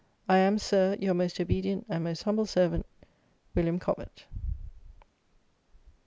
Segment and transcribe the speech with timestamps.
[0.27, 2.87] I am, Sir, your most obedient and most humble servant,
[3.53, 3.77] WM.
[3.77, 4.25] COBBETT.